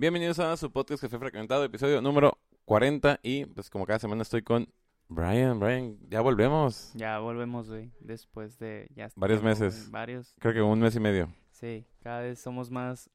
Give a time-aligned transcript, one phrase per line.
[0.00, 3.18] Bienvenidos a su podcast que fue fragmentado, episodio número 40.
[3.20, 4.68] Y pues como cada semana estoy con
[5.08, 5.58] Brian.
[5.58, 6.92] Brian, ya volvemos.
[6.94, 9.90] Ya volvemos, güey, después de ya Varios meses.
[9.90, 10.36] Varios.
[10.38, 11.34] Creo que un mes y medio.
[11.50, 13.10] Sí, cada vez somos más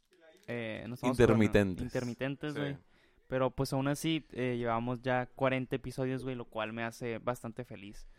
[0.48, 1.86] eh, no somos Intermitentes.
[1.86, 2.60] intermitentes, Sí.
[2.60, 2.78] güey.
[3.28, 7.64] Pero pues aún así eh, llevamos ya 40 episodios, güey, lo cual me hace bastante
[7.64, 8.10] feliz.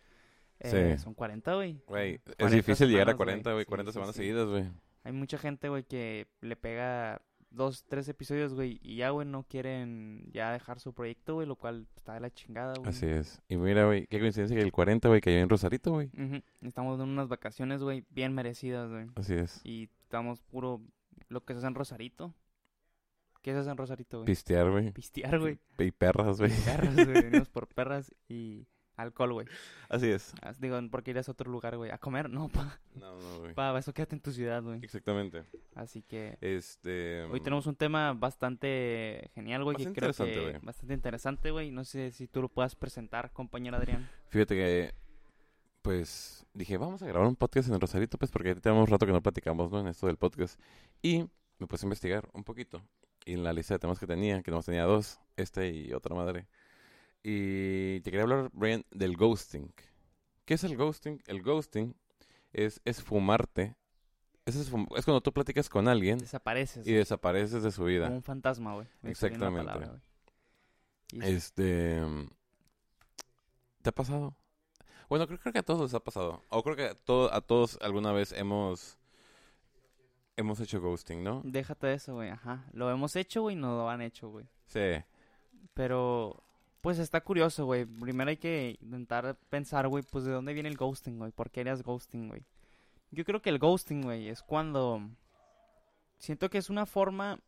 [0.60, 1.02] Eh, Sí.
[1.04, 1.82] Son 40, güey.
[1.86, 3.26] Güey, es 40 difícil llegar a semanas, güey.
[3.44, 3.64] 40, güey.
[3.64, 4.64] Sí, 40 sí, semanas seguidas, güey.
[5.02, 7.20] Hay mucha gente, güey, que le pega
[7.54, 11.56] dos, tres episodios, güey, y ya, güey, no quieren ya dejar su proyecto, güey, lo
[11.56, 12.88] cual está de la chingada, güey.
[12.88, 13.40] Así es.
[13.48, 16.10] Y mira, güey, qué coincidencia que el 40, güey, cayó en Rosarito, güey.
[16.62, 19.06] Estamos en unas vacaciones, güey, bien merecidas, güey.
[19.14, 19.60] Así es.
[19.64, 20.80] Y estamos puro
[21.28, 22.34] lo que se hace en Rosarito.
[23.42, 24.26] ¿Qué se hace en Rosarito, güey?
[24.26, 24.90] Pistear, güey.
[24.92, 25.58] Pistear, güey.
[25.78, 26.50] Y perras, güey.
[26.64, 27.06] Perras, güey.
[27.24, 28.66] Venimos por perras y
[28.96, 29.46] alcohol, güey.
[29.88, 30.32] Así es.
[30.42, 31.90] Ah, Digo, porque irás a otro lugar, güey.
[31.90, 32.78] A comer, no, pa.
[32.94, 33.54] No, no, güey.
[33.54, 34.80] Pa, eso quédate en tu ciudad, güey.
[34.82, 35.44] Exactamente.
[35.74, 37.22] Así que Este...
[37.24, 39.76] hoy tenemos un tema bastante genial, güey.
[39.76, 40.64] Que Bastante creo interesante, que güey.
[40.64, 41.70] bastante interesante, güey.
[41.70, 44.08] No sé si tú lo puedas presentar, compañero Adrián.
[44.28, 44.94] Fíjate que,
[45.82, 49.12] pues, dije, vamos a grabar un podcast en Rosarito, pues, porque ya tenemos rato que
[49.12, 49.80] no platicamos, ¿no?
[49.80, 50.58] En esto del podcast.
[51.02, 51.24] Y
[51.58, 52.82] me puse a investigar un poquito.
[53.26, 56.14] Y en la lista de temas que tenía, que nomás tenía dos, este y otra
[56.14, 56.46] madre.
[57.26, 59.72] Y te quería hablar, Brian, del ghosting.
[60.44, 61.22] ¿Qué es el ghosting?
[61.26, 61.96] El ghosting
[62.52, 63.74] es, es fumarte.
[64.44, 66.86] Es, esfum- es cuando tú platicas con alguien Desapareces.
[66.86, 68.04] y desapareces de su vida.
[68.06, 68.86] Como un fantasma, güey.
[69.04, 69.64] Exactamente.
[69.66, 70.02] palabra.
[71.12, 72.02] Y Este.
[73.80, 74.36] ¿Te ha pasado?
[75.08, 76.42] Bueno, creo, creo que a todos les ha pasado.
[76.50, 78.98] O creo que a, todo, a todos alguna vez hemos.
[80.36, 81.40] Hemos hecho ghosting, ¿no?
[81.44, 82.28] Déjate de eso, güey.
[82.28, 82.66] Ajá.
[82.72, 84.46] Lo hemos hecho, güey, no lo han hecho, güey.
[84.66, 85.02] Sí.
[85.72, 86.43] Pero,
[86.84, 87.86] pues está curioso, güey.
[87.86, 91.32] Primero hay que intentar pensar, güey, pues de dónde viene el ghosting, güey.
[91.32, 92.42] ¿Por qué harías ghosting, güey?
[93.10, 95.00] Yo creo que el ghosting, güey, es cuando...
[96.18, 97.40] Siento que es una forma,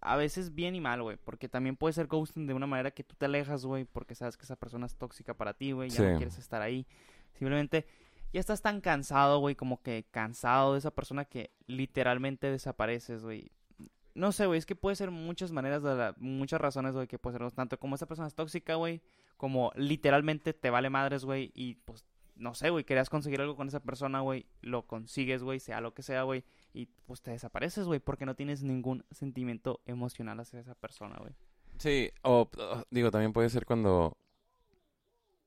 [0.00, 1.16] a veces bien y mal, güey.
[1.16, 4.36] Porque también puede ser ghosting de una manera que tú te alejas, güey, porque sabes
[4.36, 5.90] que esa persona es tóxica para ti, güey.
[5.90, 6.02] Ya Sí.
[6.02, 6.86] no quieres estar ahí.
[7.32, 7.86] Simplemente
[8.32, 13.50] ya estás tan cansado, güey, como que cansado de esa persona que literalmente desapareces, güey.
[14.14, 17.38] No sé, güey, es que puede ser muchas maneras, de muchas razones, güey, que puede
[17.38, 19.00] ser tanto como esa persona es tóxica, güey,
[19.36, 22.04] como literalmente te vale madres, güey, y pues,
[22.34, 25.94] no sé, güey, querías conseguir algo con esa persona, güey, lo consigues, güey, sea lo
[25.94, 30.60] que sea, güey, y pues te desapareces, güey, porque no tienes ningún sentimiento emocional hacia
[30.60, 31.34] esa persona, güey.
[31.80, 32.50] Sí, o
[32.90, 34.18] digo, también puede ser cuando.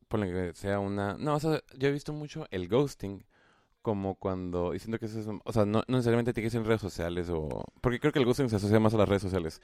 [0.08, 1.16] Ponle que sea una.
[1.16, 3.24] No, o sea, yo he visto mucho el ghosting
[3.84, 4.72] como cuando.
[4.72, 5.28] Diciendo que eso es.
[5.44, 7.64] O sea, no, no necesariamente tiene que ser en redes sociales o.
[7.82, 9.62] Porque creo que el ghosting se asocia más a las redes sociales.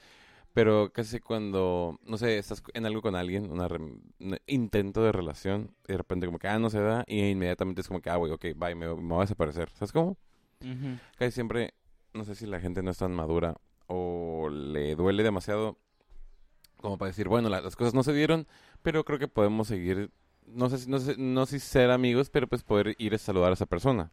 [0.52, 5.12] Pero casi cuando, no sé, estás en algo con alguien, una re- un intento de
[5.12, 8.10] relación, y de repente como que, ah, no se da, y inmediatamente es como que,
[8.10, 9.70] ah, güey, ok, bye, me, me voy a desaparecer.
[9.70, 10.16] ¿Sabes cómo?
[11.18, 11.72] Casi siempre,
[12.14, 15.78] no sé si la gente no es tan madura o le duele demasiado
[16.78, 18.46] como para decir, bueno, la- las cosas no se dieron,
[18.82, 20.10] pero creo que podemos seguir,
[20.54, 23.18] no sé, si- no sé, no sé si ser amigos, pero pues poder ir a
[23.18, 24.12] saludar a esa persona.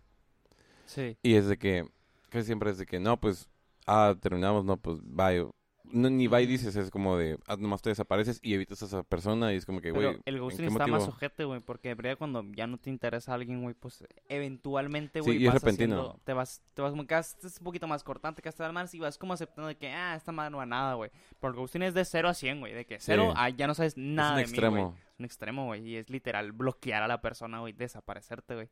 [0.85, 1.17] Sí.
[1.23, 1.87] Y es de que,
[2.29, 3.49] casi siempre es de que, no, pues,
[3.85, 5.47] ah, terminamos, no, pues, bye.
[5.91, 9.03] No, ni bye dices, es como de, ah, nomás te desapareces y evitas a esa
[9.03, 11.95] persona y es como que, güey, el ¿en ghosting está más ojete, güey, porque de
[11.95, 15.61] verdad cuando ya no te interesa alguien, güey, pues eventualmente, Sí, güey, y es vas
[15.61, 15.95] repentino.
[15.99, 18.93] haciendo- te vas, te vas como que es un poquito más cortante que hasta más
[18.93, 21.09] y vas como aceptando de que, ah, esta madre no va a nada, güey.
[21.39, 23.73] Pero el ghosting es de 0 a 100, güey, de que 0 a ya no
[23.73, 24.81] sabes nada es un de mí, güey.
[24.83, 24.95] extremo.
[25.13, 28.69] Es un extremo, güey, y es literal bloquear a la persona, güey, desaparecerte, güey.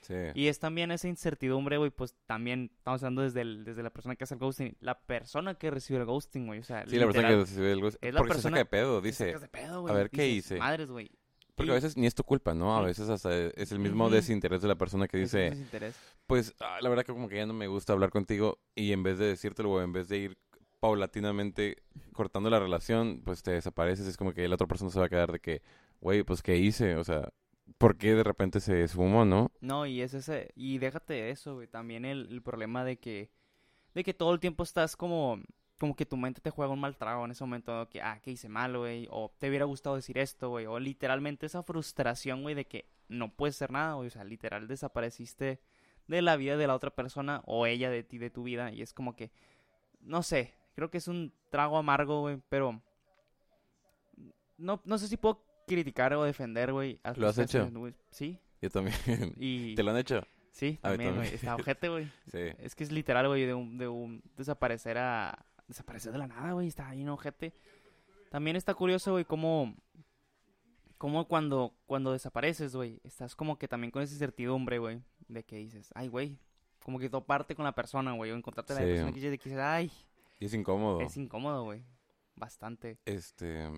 [0.00, 0.14] Sí.
[0.34, 4.16] Y es también esa incertidumbre, güey, pues también estamos hablando desde, el- desde la persona
[4.16, 7.06] que hace el ghosting, la persona que recibe el ghosting, güey, o sea, Sí, la
[7.06, 8.08] persona que recibe el ghosting.
[8.08, 9.24] es la Porque se persona saca de pedo, dice.
[9.38, 10.58] de pedo, a güey, ver, ¿qué dices, hice?
[10.60, 11.10] Madres, güey.
[11.54, 12.76] Porque Y- a veces ni es tu culpa, ¿no?
[12.76, 15.52] A veces hasta es el mismo desinterés de la persona que dice,
[16.26, 19.02] pues ah, la verdad que como que ya no me gusta hablar contigo y en
[19.02, 20.38] vez de decírtelo o en vez de ir
[20.78, 21.78] paulatinamente
[22.12, 24.06] cortando la relación, pues te desapareces.
[24.06, 25.62] Es como que la otra persona se va a quedar de que,
[26.00, 26.94] güey, pues ¿qué hice?
[26.96, 27.28] O sea,
[27.76, 29.50] ¿por qué de repente se esfumó, no?
[29.60, 33.30] No, y es ese, y déjate de eso, güey, también el, el problema de que,
[33.94, 35.40] de que todo el tiempo estás como,
[35.78, 38.30] como que tu mente te juega un mal trago en ese momento, que, ah, que
[38.32, 42.54] hice mal, güey, o te hubiera gustado decir esto, güey, o literalmente esa frustración, güey,
[42.54, 45.60] de que no puedes hacer nada, güey, o sea, literal desapareciste
[46.06, 48.82] de la vida de la otra persona, o ella de ti, de tu vida, y
[48.82, 49.30] es como que,
[50.00, 52.82] no sé, creo que es un trago amargo, güey, pero
[54.56, 56.98] no, no sé si puedo criticar o defender, güey.
[57.16, 57.70] ¿Lo has hecho?
[58.10, 58.96] Sí, Yo también.
[59.38, 59.74] y...
[59.76, 60.22] ¿Te lo han hecho?
[60.50, 61.32] Sí, A también, güey.
[61.32, 62.10] Está ojete, güey.
[62.32, 62.40] Sí.
[62.58, 65.44] Es que es literal, güey, de un, de un desaparecer a...
[65.68, 66.66] Desaparecer de la nada, güey.
[66.66, 67.52] Está ahí, ojete.
[68.30, 69.76] También está curioso, güey, cómo...
[70.96, 75.54] Cómo cuando, cuando desapareces, güey, estás como que también con esa incertidumbre, güey, de que
[75.58, 76.36] dices, ay, güey,
[76.82, 79.92] como que toparte con la persona, güey, o encontrarte la persona que dices, ay,
[80.40, 81.00] Y es incómodo.
[81.00, 81.84] es incómodo, güey.
[82.34, 82.98] bastante.
[83.04, 83.68] Este.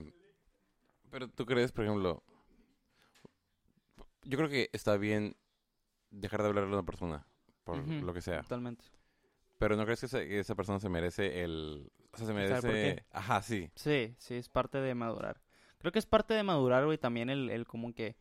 [1.11, 2.23] Pero tú crees, por ejemplo.
[4.25, 5.37] Yo creo que está bien
[6.11, 7.27] dejar de hablarle a una persona,
[7.65, 8.43] por lo que sea.
[8.43, 8.85] Totalmente.
[9.59, 11.91] Pero no crees que, ese- que esa persona se merece el.
[12.13, 12.97] O sea, se ¿Sabe por merece.
[12.97, 13.05] qué?
[13.13, 13.71] Ajá, sí.
[13.77, 15.41] Sí, sí, es parte de madurar.
[15.79, 18.17] Creo que es parte de madurar, güey, también el, el como que,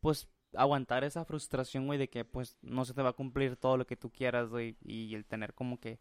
[0.00, 3.76] pues, aguantar esa frustración, güey, de que, pues, no se te va a cumplir todo
[3.76, 5.98] lo que tú quieras, güey, y el tener como que,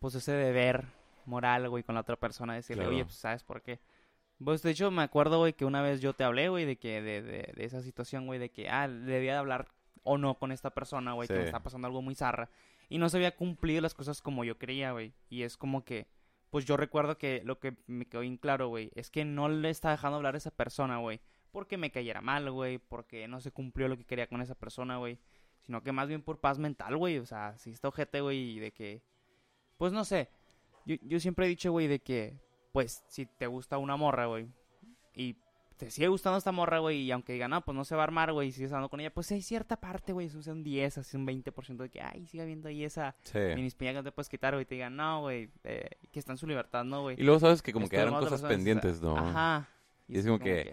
[0.00, 0.86] pues, ese deber
[1.26, 2.96] moral, güey, con la otra persona, decirle, Claro.
[2.96, 3.80] oye, pues, ¿sabes por qué?
[4.42, 7.02] Pues, de hecho, me acuerdo, güey, que una vez yo te hablé, güey, de que,
[7.02, 9.68] de, de, de esa situación, güey, de que, ah, debía de hablar
[10.04, 12.48] o no con esta persona, güey, que me está pasando algo muy zarra,
[12.88, 16.06] y no se había cumplido las cosas como yo quería, güey, y es como que,
[16.50, 19.70] pues yo recuerdo que lo que me quedó bien claro, güey, es que no le
[19.70, 21.20] estaba dejando hablar a esa persona, güey,
[21.50, 24.96] porque me cayera mal, güey, porque no se cumplió lo que quería con esa persona,
[24.96, 25.18] güey,
[25.60, 28.58] sino que más bien por paz mental, güey, o sea, si está ojete, güey, y
[28.60, 29.02] de que,
[29.76, 30.30] pues no sé,
[30.86, 32.38] yo, yo siempre he dicho, güey, de que,
[32.78, 34.46] pues, si te gusta una morra, güey,
[35.12, 35.34] y
[35.76, 38.04] te sigue gustando esta morra, güey, y aunque digan, no, pues no se va a
[38.04, 40.98] armar, güey, y sigues hablando con ella, pues hay cierta parte, güey, sea un 10,
[40.98, 43.38] así un 20% de que, ay, sigue habiendo ahí esa Sí.
[43.56, 46.30] mini espina que no te puedes quitar, güey, te digan, no, güey, eh, que está
[46.30, 47.16] en su libertad, no, güey.
[47.18, 49.16] Y luego sabes que como Estoy quedaron cosas pendientes, ¿no?
[49.16, 49.68] Ajá.
[50.06, 50.72] Y es como que-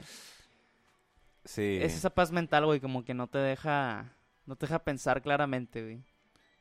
[1.44, 1.80] Sí.
[1.82, 4.14] Es esa paz mental, güey, como que no te deja,
[4.46, 6.04] no te deja pensar claramente, güey.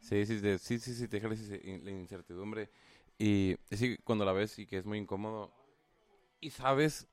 [0.01, 2.71] Sí, sí, sí, sí, sí, te deja la incertidumbre.
[3.19, 5.53] Y sí, cuando la ves y que es muy incómodo.
[6.41, 7.07] Y sabes,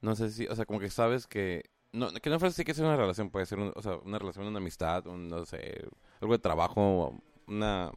[0.00, 2.86] no sé si, o sea, como que sabes que, no, que no fuese que sea
[2.86, 5.86] una relación, puede ser, un- o sea, una relación, una amistad, un, no sé,
[6.20, 7.92] algo de trabajo, una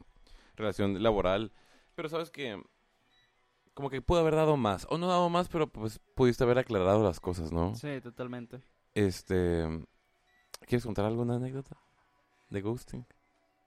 [0.55, 1.51] relación laboral.
[1.95, 2.61] Pero sabes que,
[3.73, 7.03] como que pudo haber dado más, o no dado más, pero pues pudiste haber aclarado
[7.03, 7.75] las cosas, ¿no?
[7.75, 8.61] Sí, totalmente.
[8.93, 9.63] Este,
[10.67, 11.77] ¿quieres contar alguna anécdota
[12.49, 13.05] de ghosting?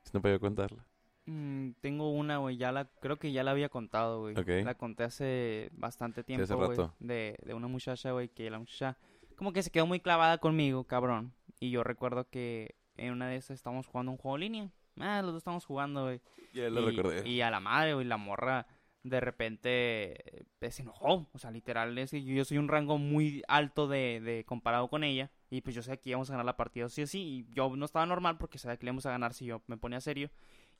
[0.04, 0.86] Si no puedo contarla.
[1.26, 4.34] Mm, tengo una, güey, ya la, creo que ya la había contado, güey.
[4.64, 6.94] La conté hace bastante tiempo, hace güey, rato.
[7.00, 8.96] de, de una muchacha, güey, que la muchacha
[9.36, 11.32] como que se quedó muy clavada conmigo, cabrón.
[11.60, 14.70] Y yo recuerdo que en una de esas estábamos jugando un juego en línea.
[14.98, 16.20] Ah, los dos estamos jugando, güey.
[16.54, 17.28] Ya lo y, recordé.
[17.28, 18.66] y a la madre, güey, la morra
[19.02, 21.28] de repente eh, se enojó.
[21.32, 25.04] O sea, literal, es que yo soy un rango muy alto de, de comparado con
[25.04, 25.30] ella.
[25.50, 27.20] Y pues yo sé que íbamos a ganar la partida sí o sí.
[27.20, 29.76] Y yo no estaba normal porque sabía que le íbamos a ganar si yo me
[29.76, 30.30] ponía serio.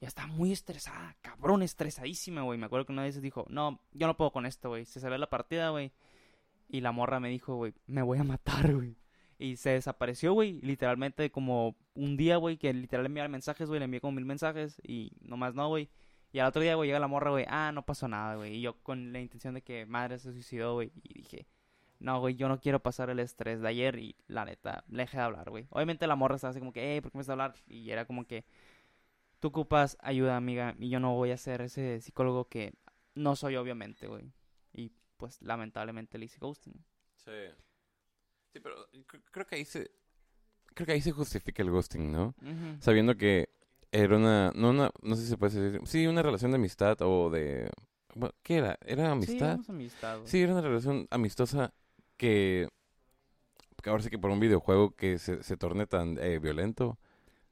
[0.01, 2.59] Ya estaba muy estresada, cabrón, estresadísima, güey.
[2.59, 4.85] Me acuerdo que una vez dijo, no, yo no puedo con esto, güey.
[4.85, 5.93] Se salió la partida, güey.
[6.69, 8.97] Y la morra me dijo, güey, me voy a matar, güey.
[9.39, 13.85] Y se desapareció, güey, literalmente como un día, güey, que literal enviaba mensajes, güey, le
[13.85, 15.91] envié como mil mensajes y nomás no, güey.
[16.33, 18.57] Y al otro día, güey, llega la morra, güey, ah, no pasó nada, güey.
[18.57, 20.91] Y yo con la intención de que madre se suicidó, güey.
[21.03, 21.47] Y dije,
[21.99, 25.19] no, güey, yo no quiero pasar el estrés de ayer y la neta, le dejé
[25.19, 25.67] de hablar, güey.
[25.71, 27.55] Obviamente la morra estaba así como que, hey, ¿por qué me estás hablar?
[27.69, 28.45] Y era como que,
[29.47, 32.75] tú ocupas ayuda, amiga, y yo no voy a ser ese psicólogo que
[33.15, 34.33] no soy, obviamente, güey.
[34.73, 36.85] Y pues lamentablemente le hice ghosting.
[37.17, 37.31] Sí.
[38.53, 39.91] Sí, pero cre- creo que ahí se...
[40.75, 42.35] Creo que ahí se justifica el ghosting, ¿no?
[42.81, 43.49] Sabiendo que
[43.93, 44.53] era una...
[44.55, 45.81] No, una, no sé si se puede decir...
[45.87, 47.71] Sí, una relación de amistad o de...
[48.15, 48.79] bueno, ¿Qué era?
[48.85, 49.59] ¿Era amistad?
[50.25, 51.73] Sí, era una relación amistosa
[52.17, 52.69] que...
[53.83, 56.99] que ahora sí que por un videojuego que se, se torne tan eh, violento.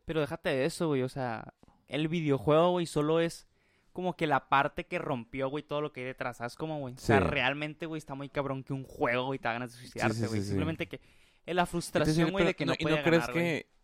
[0.05, 1.03] Pero déjate de eso, güey.
[1.03, 1.55] O sea,
[1.89, 3.47] el videojuego, güey, solo es
[3.93, 6.39] como que la parte que rompió, güey, todo lo que hay detrás.
[6.39, 6.95] ¿Sabes cómo, güey?
[6.95, 9.79] O sea, realmente, güey, está muy cabrón que un juego, güey, te haga ganas de
[9.79, 10.41] suicidarte, sí, güey.
[10.41, 10.49] sí.
[10.49, 11.01] Simplemente que
[11.47, 13.45] es la frustración, güey, de que no, ¿Y puede no crees ganar, güey.
[13.45, 13.75] que...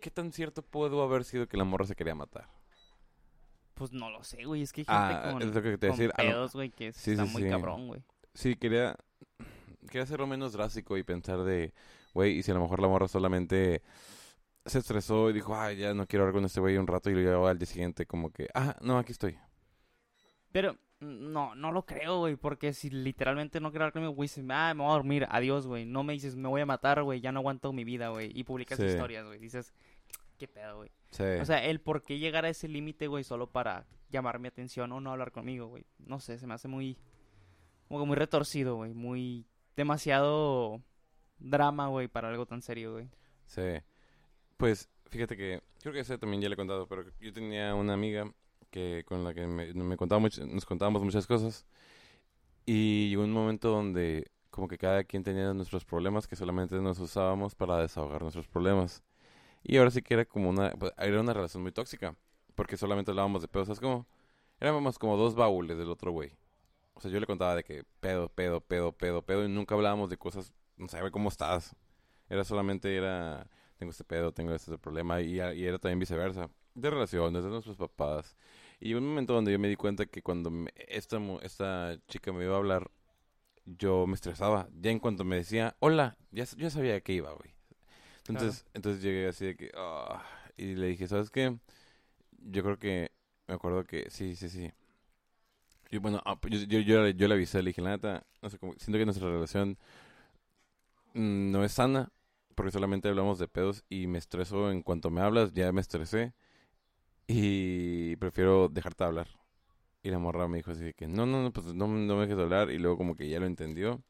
[0.00, 2.46] ¿Qué tan cierto pudo haber sido que la morra se quería matar?
[3.74, 4.62] Pues no lo sé, güey.
[4.62, 6.12] Es que hay gente Ah, con, es lo que te iba a con decir.
[6.16, 8.02] a lo- pedos, güey, que está muy cabrón, güey.
[8.34, 8.96] Sí, quería,
[9.86, 11.72] quería hacerlo menos drástico y pensar de,
[12.12, 13.82] güey, y si a lo mejor la morra solamente
[14.66, 17.14] se estresó y dijo, ay, ya no quiero hablar con este güey un rato y
[17.14, 19.36] luego al día siguiente como que, ah, no, aquí estoy.
[20.52, 24.44] Pero no, no lo creo, güey, porque si literalmente no quiero hablar conmigo, güey, dices,
[24.48, 25.84] ah, me voy a dormir, adiós, güey.
[25.84, 28.30] No me dices, me voy a matar, güey, ya no aguanto mi vida, güey.
[28.34, 28.86] Y publicas Sí.
[28.86, 29.38] historias, güey.
[29.38, 29.74] Dices,
[30.38, 30.90] qué pedo, güey.
[31.10, 31.24] Sí.
[31.40, 34.92] O sea, el por qué llegar a ese límite, güey, solo para llamar mi atención
[34.92, 35.84] o no hablar conmigo, güey.
[35.98, 36.96] No sé, se me hace muy.
[37.88, 38.94] Como que muy retorcido, güey.
[38.94, 39.46] Muy.
[39.76, 40.80] Demasiado
[41.38, 43.10] drama, güey, para algo tan serio, güey.
[43.46, 43.62] Sí.
[44.56, 47.94] Pues, fíjate que, creo que ese también ya le he contado, pero yo tenía una
[47.94, 48.30] amiga
[48.70, 51.66] que con la que me, me contaba much- nos contábamos muchas cosas
[52.66, 56.98] y llegó un momento donde como que cada quien tenía nuestros problemas que solamente nos
[57.00, 59.02] usábamos para desahogar nuestros problemas.
[59.64, 62.16] Y ahora sí que era como una, pues, era una relación muy tóxica,
[62.54, 64.06] porque solamente hablábamos de pedos, ¿sabes cómo?
[64.60, 66.32] Éramos como dos baúles del otro güey.
[66.94, 70.10] O sea, yo le contaba de que pedo, pedo, pedo, pedo, pedo, y nunca hablábamos
[70.10, 71.74] de cosas, no sé, ¿cómo estás?
[72.30, 76.48] Era solamente, era, tengo este pedo, tengo este problema, y, y era también viceversa.
[76.74, 78.36] De relaciones, de nuestros papás.
[78.80, 82.32] Y llegó un momento donde yo me di cuenta que cuando me- esta, esta chica
[82.32, 82.90] me iba a hablar,
[83.66, 84.68] yo me estresaba.
[84.80, 87.50] Ya en cuanto me decía, hola, ya, yo sabía que iba, güey.
[88.28, 90.22] Entonces, entonces llegué así de que, "Ah",
[90.56, 91.56] y le dije, ¿sabes qué?
[92.38, 93.12] Yo creo que,
[93.48, 94.72] me acuerdo que, sí, sí, sí.
[95.90, 98.50] Y bueno, ah, pues, yo, yo, yo, yo le avisé, le dije, la neta, no
[98.50, 99.78] sé, como, siento que nuestra relación
[101.14, 102.10] mm, no es sana,
[102.54, 106.34] porque solamente hablamos de pedos y me estreso en cuanto me hablas, ya me estresé
[107.26, 109.28] y prefiero dejarte hablar.
[110.02, 112.38] Y la morra me dijo así que, no, no, no, pues no, no me dejes
[112.38, 114.02] hablar y luego como que ya lo entendió.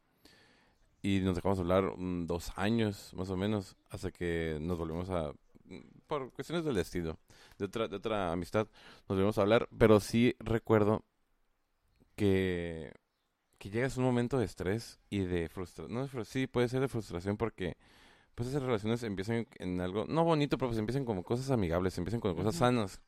[1.02, 5.32] Y nos dejamos hablar mm, dos años, más o menos, hasta que nos volvimos a,
[5.66, 7.18] mm, por cuestiones del destino,
[7.58, 8.66] de otra, de otra amistad,
[9.08, 11.04] nos volvimos a hablar, pero sí recuerdo
[12.16, 12.92] que,
[13.58, 15.94] que llegas a un momento de estrés y de frustración.
[15.94, 17.76] No, sí, puede ser de frustración porque
[18.34, 22.20] pues esas relaciones empiezan en algo, no bonito, pero pues empiezan como cosas amigables, empiezan
[22.20, 23.00] con cosas sanas.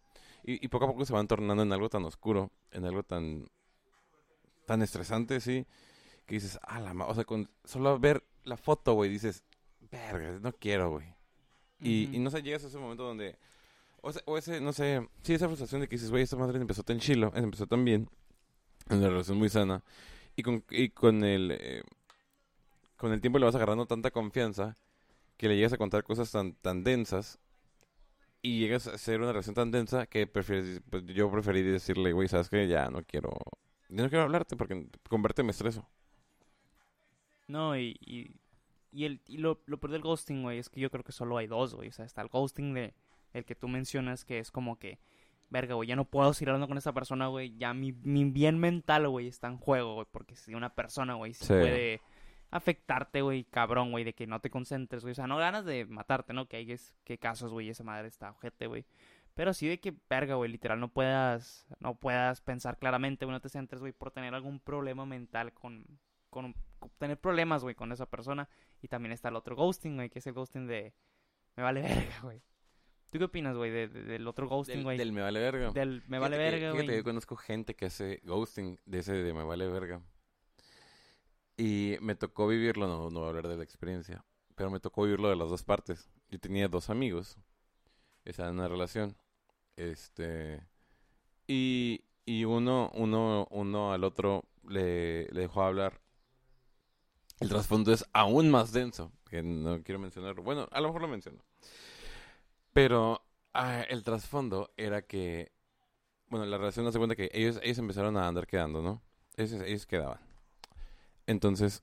[0.44, 3.48] Y, y poco a poco se van tornando en algo tan oscuro, en algo tan,
[4.66, 5.66] tan estresante, sí,
[6.26, 9.42] que dices, ah, la ma-", o sea, con solo ver la foto, güey, dices,
[9.90, 11.06] verga, no quiero, güey.
[11.80, 13.36] Y, y no sé, llegas a ese momento donde,
[14.00, 16.58] o, ese- o ese, no sé, sí, esa frustración de que dices, güey, esta madre
[16.60, 18.08] empezó tan chilo, empezó tan bien,
[18.88, 19.82] en una relación muy sana,
[20.36, 21.82] y con, y con el, eh,
[22.96, 24.74] con el tiempo le vas agarrando tanta confianza
[25.36, 27.38] que le llegas a contar cosas tan, tan densas
[28.42, 32.28] y llegas a hacer una relación tan densa que prefieres, pues, yo preferí decirle, güey,
[32.28, 33.36] sabes que ya no quiero,
[33.88, 35.88] no quiero hablarte porque con verte me estreso.
[37.48, 38.30] No, y, y,
[38.92, 41.36] y, el, y lo, lo peor del ghosting, güey, es que yo creo que solo
[41.38, 41.88] hay dos, güey.
[41.88, 42.94] O sea, está el ghosting de
[43.32, 44.98] el que tú mencionas, que es como que,
[45.50, 47.56] verga, güey, ya no puedo seguir hablando con esa persona, güey.
[47.56, 50.06] Ya mi, mi bien mental, güey, está en juego, güey.
[50.10, 51.46] Porque si una persona, güey, Sí.
[51.46, 52.00] puede
[52.50, 55.12] afectarte, güey, cabrón, güey, de que no te concentres, güey.
[55.12, 56.46] O sea, no ganas de matarte, ¿no?
[56.46, 58.84] Que hay que casos, güey, esa madre está ojete, güey.
[59.34, 63.40] Pero sí de que, verga, güey, literal, no puedas, no puedas pensar claramente, güey, no
[63.40, 65.84] te centres, güey, por tener algún problema mental con,
[66.30, 68.48] con, con tener problemas, güey, con esa persona.
[68.80, 70.94] Y también está el otro ghosting, güey, que es el ghosting de,
[71.56, 72.40] me vale verga, güey.
[73.10, 74.96] ¿Tú qué opinas, güey, de- de- del otro ghosting, güey?
[74.98, 75.70] del me vale verga.
[75.70, 76.96] Del me vale que- verga, fíjate güey.
[76.98, 80.00] yo conozco gente que hace ghosting de ese de me vale verga.
[81.56, 85.04] Y me tocó vivirlo, no, no voy a hablar de la experiencia, pero me tocó
[85.04, 86.10] vivirlo de las dos partes.
[86.28, 87.38] Yo tenía dos amigos,
[88.24, 89.16] estaban en una relación,
[89.76, 90.62] este,
[91.46, 96.00] y, y uno, uno, uno al otro le, dejó hablar.
[97.40, 100.42] El trasfondo es aún más denso, que no quiero mencionarlo.
[100.42, 101.38] Bueno, a lo mejor lo menciono.
[102.72, 103.22] Pero
[103.54, 105.52] ah, el trasfondo era que
[106.28, 109.02] bueno, la relación hace cuenta que ellos, ellos empezaron a andar quedando, ¿no?
[109.36, 110.18] Ellos quedaban.
[111.26, 111.82] Entonces,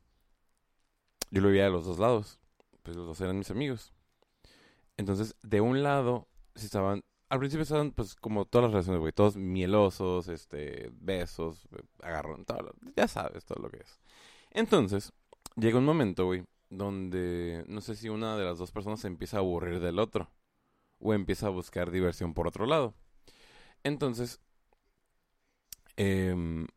[1.32, 2.40] yo lo veía de los dos lados.
[2.84, 3.94] Pues los dos eran mis amigos.
[4.98, 7.02] Entonces, de un lado, sí estaban.
[7.30, 9.14] Al principio estaban, pues, como todas las relaciones, güey.
[9.14, 14.00] Todos mielosos, este, besos, eh, agarrón, todo lo- ya sabes todo lo que es.
[14.52, 15.14] Entonces,
[15.56, 19.38] llega un momento, güey, donde no sé si una de las dos personas se empieza
[19.38, 20.32] a aburrir del otro.
[21.00, 22.96] O empieza a buscar diversión por otro lado.
[23.84, 24.42] Entonces,
[25.98, 26.68] em,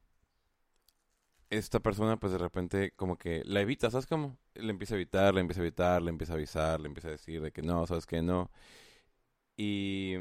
[1.50, 4.36] esta persona, pues de repente, como que la evita, ¿sabes cómo?
[4.54, 7.12] Le empieza a evitar, le empieza a evitar, le empieza a avisar, le empieza a
[7.12, 8.50] decir de que no, ¿sabes que no?
[9.56, 10.16] Y,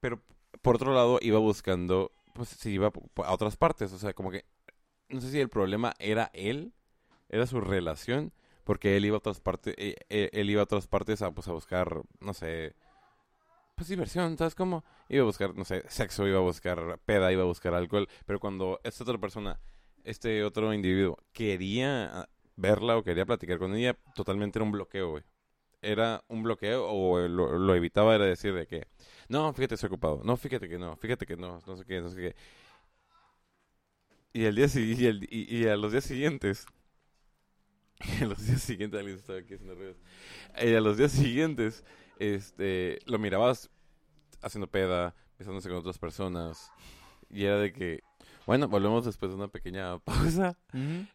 [0.00, 0.22] pero
[0.62, 4.44] por otro lado, iba buscando, pues si iba a otras partes, o sea, como que,
[5.08, 6.72] no sé si el problema era él,
[7.28, 8.32] era su relación,
[8.64, 11.48] porque él iba a otras partes, eh, eh, él iba a otras partes a, pues
[11.48, 12.74] a buscar, no sé,
[13.74, 14.84] pues diversión, ¿sabes cómo?
[15.08, 18.40] Iba a buscar, no sé, sexo, iba a buscar peda, iba a buscar alcohol, pero
[18.40, 19.60] cuando esta otra persona,
[20.10, 25.10] este otro individuo, quería ah, verla o quería platicar con ella, totalmente era un bloqueo,
[25.12, 25.24] güey.
[25.82, 28.88] Era un bloqueo o lo, lo evitaba era decir de que,
[29.28, 32.10] no, fíjate, estoy ocupado, no, fíjate que no, fíjate que no, no sé qué, no
[32.10, 32.36] sé qué.
[34.32, 36.66] Y el día y, el- y- y a los días siguientes,
[38.22, 39.96] a los días siguientes, alguien estaba aquí haciendo ruidos.
[40.62, 41.84] Y a los días siguientes,
[42.18, 43.70] este, lo mirabas
[44.42, 46.72] haciendo peda, besándose con otras personas.
[47.30, 48.00] Y era de que,
[48.48, 50.56] bueno, volvemos después de una pequeña pausa.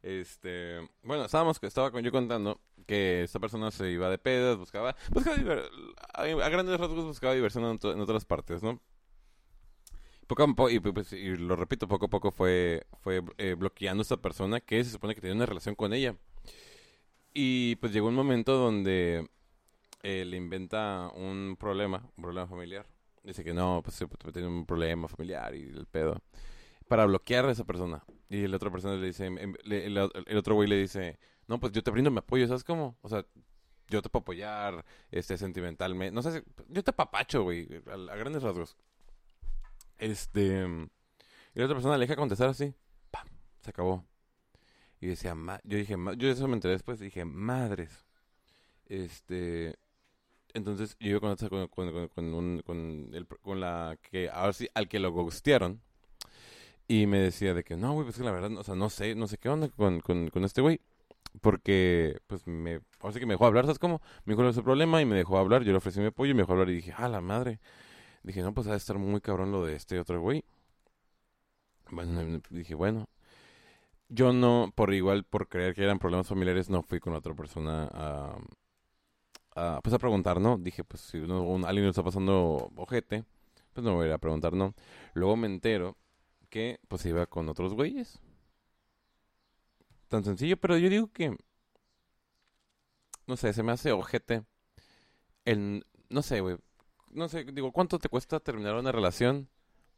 [0.03, 4.95] Este, bueno, estábamos, estaba con yo contando que esta persona se iba de pedas, buscaba,
[5.09, 5.37] buscaba
[6.13, 8.79] a, a grandes rasgos buscaba diversión en, otras partes, ¿no?
[10.27, 14.01] Poco a poco, y, pues, y lo repito, poco a poco fue, fue eh, bloqueando
[14.01, 16.15] a esta persona que se supone que tenía una relación con ella.
[17.33, 19.27] Y pues llegó un momento donde
[20.03, 22.85] eh, le inventa un problema, un problema familiar.
[23.23, 26.21] Dice que no, pues se- pues, tiene un problema familiar y el pedo.
[26.87, 28.03] Para bloquear a esa persona.
[28.29, 29.97] Y la otra persona le dice, em, el,
[30.37, 32.97] otro güey le dice, no, pues yo te brindo mi apoyo, ¿sabes cómo?
[33.01, 33.25] O sea,
[33.89, 36.11] yo te puedo apoyar, este, sentimentalmente.
[36.13, 38.75] No sé, yo te papacho, güey, a, grandes rasgos.
[39.97, 40.65] Este,
[41.55, 42.73] Y la otra persona le deja contestar así.
[43.11, 43.27] ¡Pam!
[43.61, 44.05] Se acabó.
[44.99, 48.05] Y decía, ma- yo dije, yo eso me enteré después, dije, madres.
[48.87, 49.75] Este,
[50.53, 54.67] entonces yo iba con, con, con, con, un- con el- con la que, ahora sí,
[54.73, 55.81] al que lo ghostearon.
[56.93, 59.15] Y me decía de que, no, güey, pues que la verdad, o sea, no sé,
[59.15, 60.01] no sé qué onda con,
[60.45, 60.79] este güey.
[61.41, 64.01] Porque, pues, me, ahora sí que me dejó hablar, ¿sabes cómo?
[64.25, 65.63] Me dijo cuál es su problema y me dejó hablar.
[65.63, 67.59] Yo le ofrecí mi apoyo y me dejó hablar y dije, ah, la madre.
[68.23, 70.43] Dije, no, pues ha de estar muy cabrón lo de este otro güey.
[71.91, 73.07] Bueno, dije, bueno.
[74.09, 77.89] Yo no, por igual, por creer que eran problemas familiares, no fui con otra persona
[79.55, 80.57] a, pues a preguntar, ¿no?
[80.57, 83.23] Dije, pues si uno- un- alguien lo está pasando ojete,
[83.73, 84.73] pues no voy a ir a preguntar, ¿no?
[85.13, 85.97] Luego me entero
[86.53, 88.21] que, pues iba con otros güeyes.
[90.07, 91.35] Tan sencillo, pero yo digo que,
[93.25, 94.45] no sé, se me hace ojete.
[95.45, 96.57] El, no sé, güey.
[97.09, 99.49] No sé, digo, ¿cuánto te cuesta terminar una relación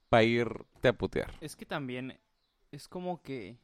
[0.08, 1.34] para irte a putear?
[1.42, 2.18] Es que también
[2.72, 3.58] es como que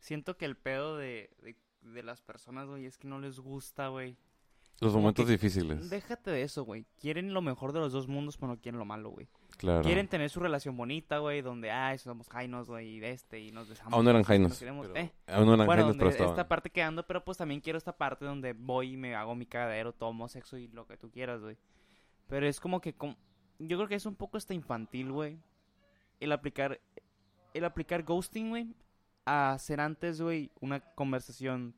[0.00, 3.86] siento que el pedo de, de, de las personas, güey, es que no les gusta,
[3.86, 4.16] güey.
[4.80, 5.88] Los Como momentos difíciles.
[5.88, 6.84] Déjate de eso, güey.
[7.00, 9.26] Quieren lo mejor de los dos mundos, pero no quieren lo malo, güey.
[9.56, 9.82] Claro.
[9.82, 13.52] Quieren tener su relación bonita, güey, donde, ay, somos jainos, güey, y de este, y
[13.52, 13.94] nos besamos.
[13.94, 14.58] Aún no eran jainos.
[14.58, 15.12] queremos, pero- eh.
[15.28, 16.32] Aún no eran Bueno, jainos, pero estaban.
[16.32, 19.46] esta parte quedando, pero pues también quiero esta parte donde voy y me hago mi
[19.46, 21.56] cagadero, tomo sexo y lo que tú quieras, güey.
[22.28, 23.16] Pero es como que, com-
[23.58, 25.38] yo creo que es un poco hasta infantil, güey,
[26.20, 26.78] el aplicar,
[27.54, 28.74] el aplicar ghosting, güey,
[29.24, 31.74] a hacer antes, güey, una conversación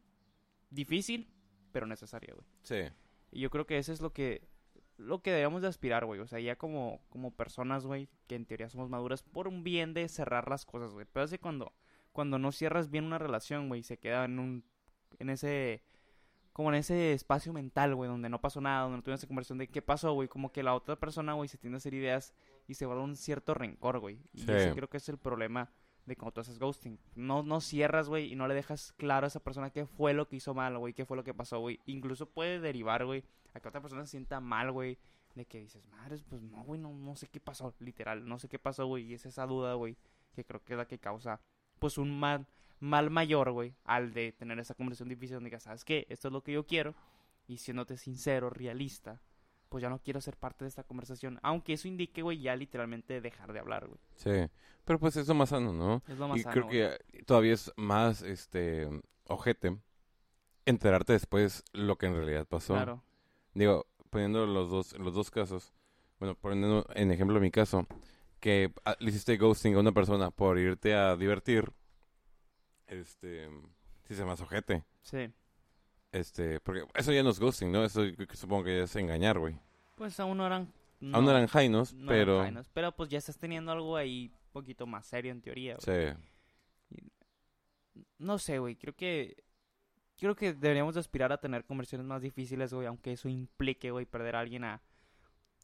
[0.70, 1.28] difícil,
[1.72, 2.46] pero necesaria, güey.
[2.62, 2.82] Sí.
[3.30, 4.46] Y yo creo que eso es lo que
[4.96, 6.18] lo que debemos de aspirar, güey.
[6.20, 9.94] O sea, ya como, como personas, güey, que en teoría somos maduras, por un bien
[9.94, 11.06] de cerrar las cosas, güey.
[11.12, 11.72] Pero es que cuando,
[12.10, 14.64] cuando no cierras bien una relación, güey, se queda en un,
[15.20, 15.84] en ese,
[16.52, 19.58] como en ese espacio mental, güey, donde no pasó nada, donde no tuvimos esa conversación
[19.58, 20.26] de qué pasó, güey.
[20.26, 22.34] Como que la otra persona, güey, se tiende a hacer ideas
[22.66, 24.18] y se vuelve un cierto rencor, güey.
[24.32, 24.50] Y Sí.
[24.50, 25.70] ese creo que es el problema
[26.08, 26.98] de cuando tú haces ghosting.
[27.14, 30.28] No, no cierras, güey, y no le dejas claro a esa persona qué fue lo
[30.28, 31.80] que hizo mal, güey, qué fue lo que pasó, güey.
[31.86, 34.98] Incluso puede derivar, güey, a que otra persona se sienta mal, güey.
[35.34, 38.48] De que dices, madres, pues no, güey, no, no sé qué pasó, literal, no sé
[38.48, 39.04] qué pasó, güey.
[39.04, 39.96] Y es esa duda, güey,
[40.34, 41.40] que creo que es la que causa,
[41.78, 42.46] pues, un mal,
[42.80, 46.06] mal mayor, güey, al de tener esa conversación difícil donde digas, ¿sabes qué?
[46.08, 46.94] Esto es lo que yo quiero.
[47.46, 49.20] Y siéndote sincero, realista,
[49.68, 51.38] pues ya no quiero ser parte de esta conversación.
[51.42, 54.00] Aunque eso indique, güey, ya literalmente dejar de hablar, güey.
[54.16, 54.50] Sí.
[54.84, 56.02] Pero pues es lo más sano, ¿no?
[56.08, 56.78] Es lo más y sano, creo güey.
[56.78, 58.88] que todavía es más, este,
[59.24, 59.76] ojete
[60.68, 62.74] enterarte después lo que en realidad pasó.
[62.74, 63.02] Claro.
[63.54, 65.72] Digo, poniendo los dos, los dos casos,
[66.18, 67.86] bueno, poniendo en ejemplo mi caso,
[68.38, 71.72] que ah, le hiciste ghosting a una persona por irte a divertir,
[72.86, 73.48] este,
[74.04, 74.84] sí se más ojete.
[75.02, 75.30] Sí.
[76.12, 77.84] Este, porque eso ya no es ghosting, ¿no?
[77.84, 79.56] Eso supongo que ya es engañar, güey.
[79.94, 80.72] Pues aún no eran...
[81.12, 82.40] Aún no eran jainos, no eran pero...
[82.42, 86.14] jainos, pero pues ya estás teniendo algo ahí un poquito más serio en teoría, güey.
[86.14, 87.02] Sí,
[88.18, 89.44] No sé, güey, creo que...
[90.18, 94.04] Creo que deberíamos de aspirar a tener conversiones más difíciles, güey, aunque eso implique, güey,
[94.04, 94.82] perder a alguien a...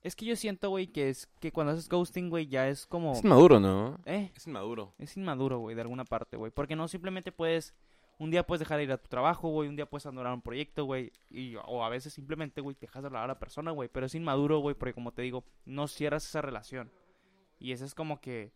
[0.03, 3.13] Es que yo siento, güey, que es que cuando haces ghosting, güey, ya es como...
[3.15, 3.99] es inmaduro, ¿no?
[4.05, 4.95] Eh, Es inmaduro.
[4.99, 6.53] es inmaduro, güey, de alguna parte, güey.
[6.53, 7.75] Porque no simplemente puedes...
[8.19, 9.69] Un día puedes dejar de ir a tu trabajo, güey.
[9.69, 11.11] Un día puedes abandonar un proyecto, güey.
[11.31, 13.89] Y, o a veces simplemente, güey, te dejas de hablar a la persona, güey.
[13.89, 16.91] Pero es inmaduro, güey, porque como te digo, no cierras esa relación.
[17.59, 18.53] Y ese es como que...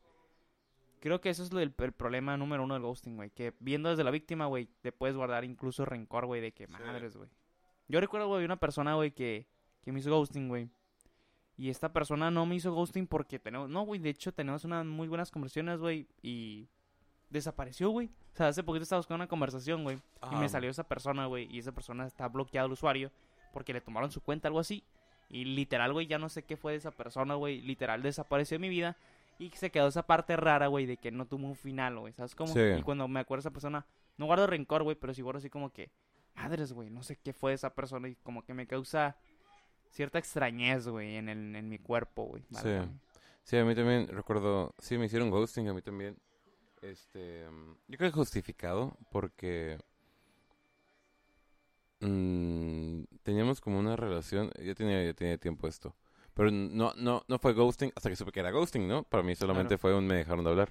[1.01, 3.31] Creo que eso es lo del- el problema número uno del ghosting, güey.
[3.31, 6.73] Que viendo desde la víctima, güey, te puedes guardar incluso rencor, güey, de que Sí.
[6.73, 7.29] madres, güey.
[7.89, 9.47] Yo recuerdo, güey, una persona, güey, que,
[9.83, 10.69] que me hizo ghosting, güey.
[11.57, 13.69] Y esta persona no me hizo ghosting porque tenemos...
[13.71, 16.07] No, güey, de hecho tenemos unas muy buenas conversaciones, güey.
[16.23, 16.69] Y
[17.31, 18.11] desapareció, güey.
[18.39, 19.99] Sea, hace poquito estaba buscando una conversación, güey.
[20.33, 21.49] Y me Ah, salió esa persona, güey.
[21.51, 23.11] Y esa persona está bloqueado el usuario
[23.53, 24.85] porque le tomaron su cuenta, algo así.
[25.29, 27.61] Y literal, güey, ya no sé qué fue de esa persona, güey.
[27.61, 28.97] Literal desapareció de mi vida.
[29.41, 32.13] Y se quedó esa parte rara, güey, de que no tuvo un final, güey.
[32.13, 32.53] ¿Sabes cómo?
[32.53, 32.61] Sí.
[32.79, 35.51] Y cuando me acuerdo de esa persona, no guardo rencor, güey, pero sí guardo así
[35.51, 35.91] como que,
[36.35, 38.09] madres, güey, no sé qué fue de esa persona.
[38.09, 39.17] Y como que me causa
[39.91, 42.45] cierta extrañez, güey, en, el, en mi cuerpo, güey.
[42.53, 42.71] Sí.
[43.45, 46.17] Sí, a mí también, recuerdo, sí, me hicieron ghosting, a mí también.
[46.83, 49.79] Este, mm, yo creo que justificado, porque
[52.01, 55.95] mm, teníamos como una relación, ya tenía, ya tenía tiempo esto,
[56.35, 59.03] pero no, no, no fue ghosting hasta que supe que era ghosting, ¿no?
[59.03, 59.81] Para mí solamente Claro.
[59.81, 60.71] fue un me dejaron de hablar.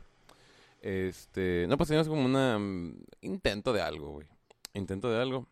[0.81, 4.27] Este, no, pues teníamos como un intento de algo, güey.
[4.73, 5.47] Intento de algo.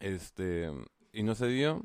[0.00, 0.70] Este,
[1.12, 1.82] y no se dio.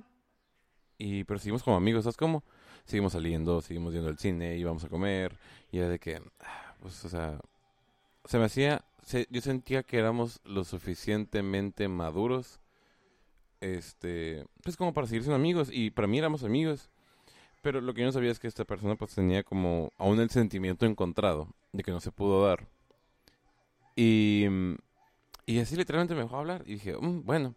[0.98, 2.44] Y, pero seguimos como amigos, ¿sabes cómo?
[2.86, 5.38] Seguimos saliendo, seguimos yendo al cine, íbamos a comer.
[5.72, 7.40] Y era de que, ah, pues, o sea,
[8.26, 12.60] se me hacía, se- yo sentía que éramos lo suficientemente maduros,
[13.62, 15.70] este, pues como para seguir siendo amigos.
[15.72, 16.90] Y para mí éramos amigos.
[17.62, 20.30] Pero lo que yo no sabía es que esta persona pues tenía como aún el
[20.30, 22.68] sentimiento encontrado de que no se pudo dar.
[23.96, 24.46] Y,
[25.46, 26.64] y así literalmente me dejó hablar.
[26.66, 27.56] Y dije, "Mm, bueno.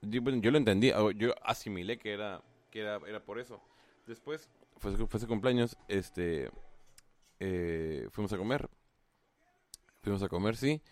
[0.00, 0.92] Yo, lo entendí.
[1.16, 3.60] Yo asimilé que era, que era, era por eso.
[4.06, 5.76] Después, fue, fue su cumpleaños.
[5.88, 6.50] Este.
[7.40, 8.68] Eh, fuimos a comer.
[10.02, 10.82] Fuimos a comer, sí.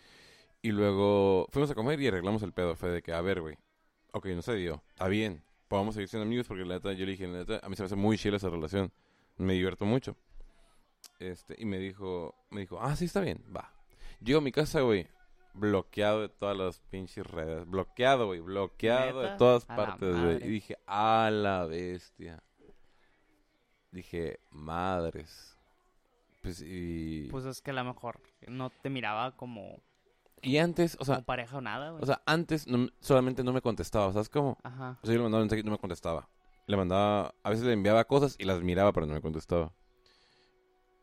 [0.63, 2.75] Y luego fuimos a comer y arreglamos el pedo.
[2.77, 3.57] Fue de que, a ver, güey.
[4.13, 4.83] Ok, no se dio.
[4.91, 5.43] Está bien.
[5.69, 7.83] Podemos seguir siendo amigos porque la neta, yo le dije, la neta, a mí se
[7.83, 8.93] me hace muy chila esa relación.
[9.37, 10.17] Me divierto mucho.
[11.19, 13.73] Este, y me dijo, me dijo, ah, sí, está bien, va.
[14.21, 15.07] Llego a mi casa, güey,
[15.55, 17.67] bloqueado de todas las pinches redes.
[17.67, 20.37] Bloqueado, güey, bloqueado de todas A partes, güey.
[20.37, 22.43] Y dije, a la bestia.
[23.91, 25.56] Dije, madres.
[26.47, 27.27] Pues, y...
[27.33, 29.83] Pues es que a lo mejor no te miraba como,
[30.43, 32.01] y antes, o sea, como pareja o nada, güey.
[32.05, 34.57] o sea, antes no- solamente no me contestaba, ¿sabes cómo?
[34.63, 34.97] Ajá.
[35.03, 36.29] O sea, yo le mandaba mensaje y no me contestaba.
[36.69, 39.73] Le mandaba, a veces le enviaba cosas y las miraba, pero no me contestaba.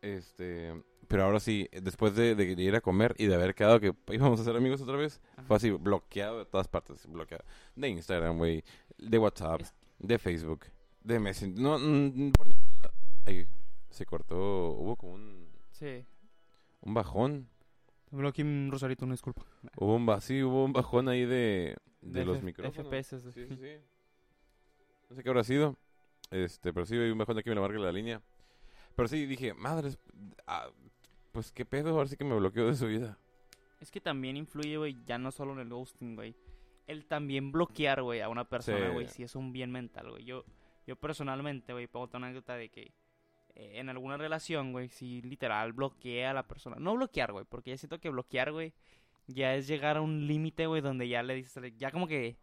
[0.00, 3.94] Este, pero ahora sí, después de, de ir a comer y de haber quedado que
[4.12, 5.42] íbamos a ser amigos otra vez, Ajá.
[5.46, 7.44] fue así, bloqueado de todas partes, bloqueado.
[7.76, 8.64] De Instagram, güey,
[8.96, 10.64] de WhatsApp, Es- de Facebook,
[11.02, 12.94] de Messenger, no, mm, por ningún lado.
[13.26, 13.46] Ay,
[13.94, 16.04] se cortó, hubo como un, Sí.
[16.82, 17.48] un bajón,
[18.10, 19.42] Tengo aquí un rosarito, una disculpa.
[19.76, 22.86] hubo un, ba- sí, hubo un bajón ahí de, de, De los F- micrófonos.
[22.86, 23.20] FPS.
[23.32, 23.72] Sí, sí, sí.
[25.10, 25.76] No sé qué habrá sido.
[26.30, 28.22] Este, pero sí, hay un bajón aquí me la marca la línea.
[28.94, 29.98] Pero sí, dije, madres,
[30.46, 30.68] ah,
[31.32, 33.18] pues qué pedo, ahora sí que me bloqueó de su vida.
[33.80, 36.36] Es que también influye, güey, ya no solo en el ghosting, güey.
[36.86, 38.92] El también bloquear, güey, a una persona, Sí.
[38.92, 40.24] güey, si es un bien mental, güey.
[40.24, 40.44] Yo,
[40.86, 42.92] yo personalmente, güey, pongo una anécdota de que
[43.54, 46.76] eh, en alguna relación, güey, si literal bloqueé a la persona.
[46.78, 48.72] No bloquear, güey, porque ya siento que bloquear, güey,
[49.26, 52.36] ya es llegar a un límite, güey, donde ya le dices, ya como que...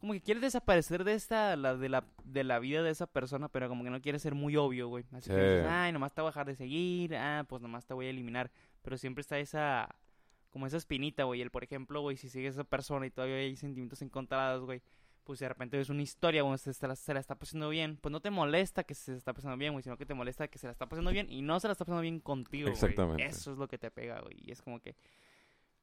[0.00, 3.48] Como que quieres desaparecer de esta, la, de, la, de la vida de esa persona,
[3.48, 5.04] pero como que no quieres ser muy obvio, güey.
[5.12, 7.94] Así que dices, ay, nomás te voy a dejar de seguir, ah, pues nomás te
[7.94, 8.50] voy a eliminar.
[8.82, 9.88] Pero siempre está esa,
[10.50, 11.40] como esa espinita, güey.
[11.40, 14.82] El, por ejemplo, güey, si sigues a esa persona y todavía hay sentimientos encontrados, güey,
[15.24, 17.96] pues de repente ves una historia, güey, se, se la, se la está pasando bien,
[17.96, 20.48] pues no te molesta que se la está pasando bien, güey, sino que te molesta
[20.48, 22.74] que se la está pasando bien y no se la está pasando bien contigo, güey.
[22.74, 23.24] Exactamente.
[23.24, 24.36] Eso es lo que te pega, güey.
[24.38, 24.96] Y es como que,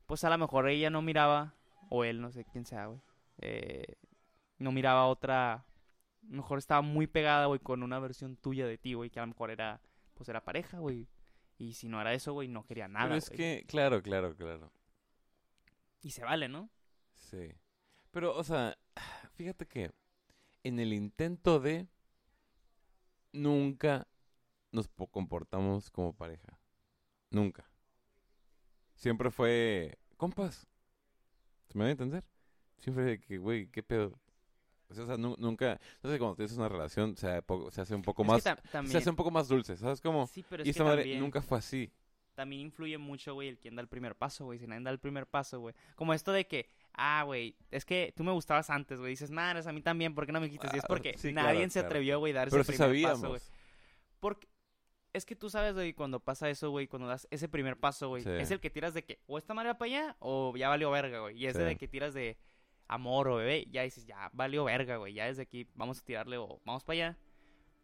[0.06, 1.56] pues a lo mejor ella no miraba,
[1.89, 3.01] o él, no sé quién sea, güey,
[3.39, 3.95] eh,
[4.60, 5.65] no miraba otra, a
[6.30, 9.23] lo mejor estaba muy pegada, güey, con una versión tuya de ti, güey, que a
[9.23, 9.82] lo mejor era,
[10.13, 11.08] pues era pareja, güey.
[11.58, 13.38] Y si no era eso, güey, no quería nada, pero es güey.
[13.38, 14.71] que, claro, claro, claro.
[16.04, 16.69] Y se vale, ¿no?
[17.15, 17.51] Sí.
[18.12, 18.78] Pero, o sea,
[19.34, 19.91] fíjate que
[20.63, 21.88] en el intento de
[23.34, 24.08] nunca
[24.71, 26.60] nos po- comportamos como pareja.
[27.30, 27.69] Nunca.
[28.95, 30.67] Siempre fue compas.
[31.69, 32.24] ¿Se me va a entender?
[32.80, 34.19] Siempre de que, güey, ¿qué pedo?
[34.89, 35.80] O sea, o sea, nu- nunca...
[36.04, 38.43] No sé, cuando tienes una relación se, se hace un poco Es más...
[38.43, 40.28] Se hace un poco más dulce, ¿sabes cómo?
[40.28, 41.91] sí, pero Y es esta que madre también, nunca fue así.
[42.36, 44.60] también influye mucho, güey, el quien da el primer paso, güey.
[44.60, 45.74] Si nadie da el primer paso, güey.
[45.95, 49.12] Como esto de que, ah, güey, es que tú me gustabas antes, güey.
[49.12, 50.67] Dices, madres, a mí también, ¿por qué no me dijiste?
[50.73, 52.88] Y es Ah, porque sí, nadie claro, se atrevió, güey, a dar Pero ese primer
[52.89, 53.19] sabíamos.
[53.21, 53.41] paso, güey.
[54.19, 54.47] Porque
[55.13, 58.23] es que tú sabes, güey, cuando pasa eso, güey, cuando das ese primer paso, güey,
[58.23, 58.30] Sí.
[58.30, 60.89] es el que tiras de que o esta madre va para allá o ya valió
[60.91, 61.36] verga, güey.
[61.45, 61.58] Y Sí.
[61.60, 62.38] de que tiras de
[62.88, 65.13] amor o bebé, ya dices, ya valió verga, güey.
[65.13, 67.17] Ya desde aquí vamos a tirarle o vamos para allá.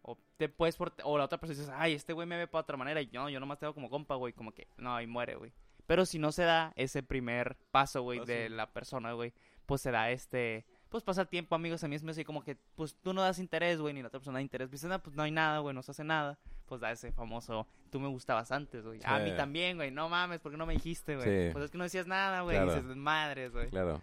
[0.03, 2.61] O te puedes por- o la otra persona dices, ay, este güey me ve para
[2.61, 5.07] otra manera y no, yo nomás te veo como compa, güey, como que no, y
[5.07, 5.51] muere, güey.
[5.87, 9.33] Pero si no se da ese primer paso, güey, de la persona, güey,
[9.65, 12.57] pues se da este, pues pasa el tiempo, amigos, a mí es así como que,
[12.75, 14.69] pues tú no das interés, güey, ni la otra persona da interés.
[14.69, 16.37] Dices, "Ah, pues no hay nada, güey, no se hace nada.
[16.67, 18.99] Pues da ese famoso, tú me gustabas antes, güey.
[19.05, 21.47] A mí también, güey, no mames, ¿por qué no me dijiste, güey?
[21.47, 21.53] Sí.
[21.53, 22.75] Pues es que no decías nada, güey, Claro.
[22.75, 23.69] dices, madres, güey.
[23.69, 24.01] Claro.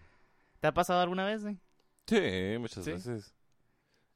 [0.61, 1.59] ¿Te ha pasado alguna vez, güey?
[2.07, 3.35] Sí, muchas veces.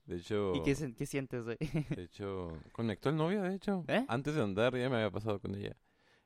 [0.07, 0.55] De hecho...
[0.55, 0.75] ¿Y qué
[1.07, 1.59] sientes, güey?
[1.91, 3.85] De hecho, conectó el novio, de hecho.
[3.89, 4.07] ¿Eh?
[4.09, 5.77] Antes de andar ya me había pasado con ella.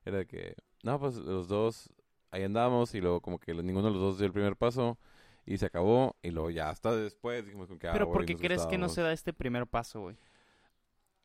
[0.05, 1.89] Era que, no, pues los dos
[2.31, 4.97] ahí andamos y luego como que ninguno de los dos dio el primer paso
[5.45, 8.35] y se acabó y luego ya hasta después dijimos con que, ah, Pero ¿por qué
[8.35, 10.17] crees que no se da este primer paso, güey?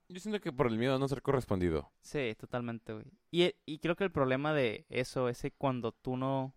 [0.08, 1.90] Yo siento que por el miedo a no ser correspondido.
[2.00, 3.04] Sí, totalmente, güey.
[3.30, 6.54] Y, y creo que el problema de eso es que cuando tú no...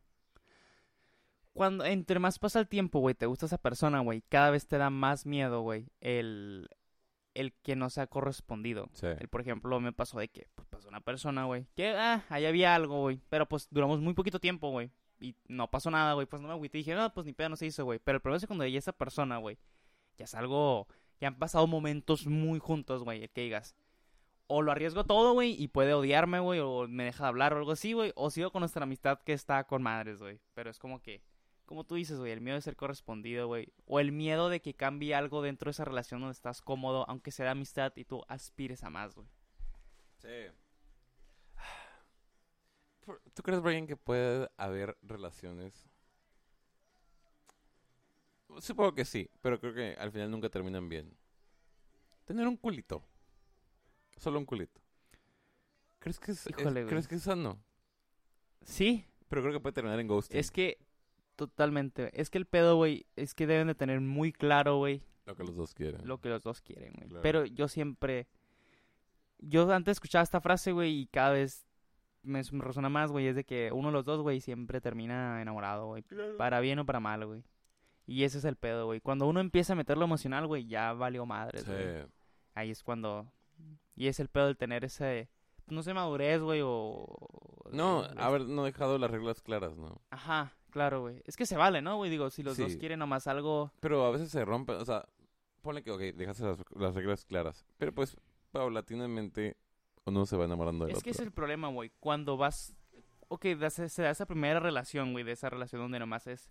[1.54, 4.78] Cuando entre más pasa el tiempo, güey, te gusta esa persona, güey, cada vez te
[4.78, 6.70] da más miedo, güey, el,
[7.34, 8.90] el que no sea correspondido.
[8.94, 9.08] Sí.
[9.08, 12.46] El, por ejemplo, me pasó de que pues, pasó una persona, güey, que, ah, ahí
[12.46, 16.28] había algo, güey, pero pues duramos muy poquito tiempo, güey, y no pasó nada, güey,
[16.28, 18.22] pues no me agüité, dije, no, pues ni pedo no se hizo, güey, pero el
[18.22, 19.58] problema es que cuando ya esa persona, güey,
[20.18, 20.88] ya es algo,
[21.20, 23.76] ya han pasado momentos muy juntos, güey, el que digas,
[24.48, 27.58] o lo arriesgo todo, güey, y puede odiarme, güey, o me deja de hablar o
[27.58, 30.80] algo así, güey, o sigo con nuestra amistad que está con madres, güey, pero es
[30.80, 31.22] como que,
[31.72, 34.74] como tú dices, güey, el miedo de ser correspondido, güey, o el miedo de que
[34.74, 38.26] cambie algo dentro de esa relación donde estás cómodo, aunque sea de amistad y tú
[38.28, 39.26] aspires a más, güey.
[40.18, 40.28] Sí.
[43.34, 45.88] ¿Tú crees, Brian, que puede haber relaciones?
[48.60, 51.16] Supongo que sí, pero creo que al final nunca terminan bien.
[52.26, 53.02] Tener un culito.
[54.18, 54.82] Solo un culito.
[56.00, 56.88] ¿Crees que es, es- Híjole, güey.
[56.90, 57.64] ¿crees que es sano?
[58.66, 60.38] Sí, Pero creo que puede terminar en ghosting.
[60.38, 60.78] es que
[61.48, 62.12] totalmente.
[62.20, 65.44] Es que el pedo, güey, es que deben de tener muy claro, güey, Lo que
[65.44, 66.08] los dos quieren.
[66.08, 67.08] lo que los dos quieren, güey.
[67.10, 67.22] Claro.
[67.22, 68.28] Pero yo siempre...
[69.40, 71.66] Yo antes escuchaba esta frase, güey, y cada vez
[72.22, 75.88] me, resuena más, güey, es de que uno de los dos, güey, siempre termina enamorado,
[75.88, 76.04] güey.
[76.38, 77.44] Para bien o para mal, güey.
[78.06, 79.02] Y ese es el pedo, güey.
[79.02, 81.72] Cuando uno empieza a meter lo emocional, güey, ya valió madres, Sí.
[81.72, 82.06] güey.
[82.54, 83.32] Ahí es cuando...
[83.96, 85.30] Y es el pedo del tener ese...
[85.68, 87.08] No sé, madurez, güey, o...
[87.72, 90.02] No, haber no dejado las reglas claras, ¿no?
[90.10, 91.22] Ajá, claro, güey.
[91.26, 92.10] Es que se vale, ¿no, güey?
[92.10, 93.72] Digo, si los dos quieren nomás algo...
[93.80, 95.06] Pero a veces se rompen, o sea,
[95.62, 97.66] ponle que, ok, dejaste las, las reglas claras.
[97.78, 98.18] Pero pues,
[98.52, 99.58] paulatinamente,
[100.06, 101.04] uno se va enamorando del Es otro.
[101.04, 101.92] que ese es el problema, güey.
[102.00, 102.76] Cuando vas...
[103.28, 106.50] Ok, se da esa primera relación, güey, de esa relación donde nomás es...